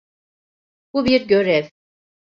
[0.93, 1.65] Bu bir görev.